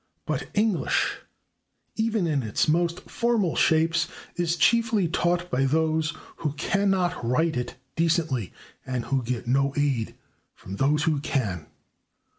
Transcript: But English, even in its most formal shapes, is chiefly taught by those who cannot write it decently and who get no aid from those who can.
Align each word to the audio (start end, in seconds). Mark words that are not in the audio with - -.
But 0.25 0.49
English, 0.55 1.17
even 1.95 2.25
in 2.25 2.41
its 2.41 2.67
most 2.67 3.01
formal 3.07 3.55
shapes, 3.55 4.07
is 4.35 4.55
chiefly 4.55 5.07
taught 5.07 5.51
by 5.51 5.65
those 5.65 6.17
who 6.37 6.53
cannot 6.53 7.23
write 7.23 7.55
it 7.55 7.75
decently 7.95 8.51
and 8.83 9.05
who 9.05 9.21
get 9.21 9.45
no 9.45 9.75
aid 9.77 10.15
from 10.55 10.77
those 10.77 11.03
who 11.03 11.19
can. 11.19 11.67